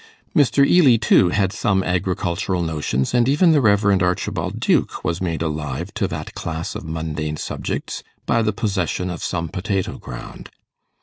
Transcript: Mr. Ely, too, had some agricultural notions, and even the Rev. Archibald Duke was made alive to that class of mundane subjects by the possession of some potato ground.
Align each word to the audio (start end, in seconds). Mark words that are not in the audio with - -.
Mr. 0.35 0.65
Ely, 0.65 0.95
too, 0.97 1.29
had 1.29 1.53
some 1.53 1.83
agricultural 1.83 2.63
notions, 2.63 3.13
and 3.13 3.29
even 3.29 3.51
the 3.51 3.61
Rev. 3.61 4.01
Archibald 4.01 4.59
Duke 4.59 5.03
was 5.03 5.21
made 5.21 5.43
alive 5.43 5.93
to 5.93 6.07
that 6.07 6.33
class 6.33 6.73
of 6.73 6.83
mundane 6.85 7.37
subjects 7.37 8.01
by 8.25 8.41
the 8.41 8.51
possession 8.51 9.11
of 9.11 9.23
some 9.23 9.47
potato 9.47 9.99
ground. 9.99 10.49